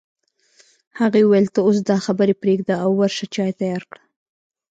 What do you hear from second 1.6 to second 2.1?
اوس دا